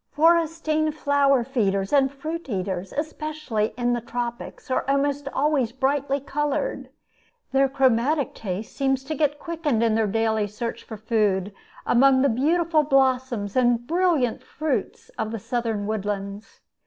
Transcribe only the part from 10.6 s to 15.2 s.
for food among the beautiful blossoms and brilliant fruits